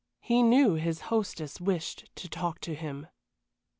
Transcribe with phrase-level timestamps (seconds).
[0.19, 3.05] He knew his hostess wished to talk to him.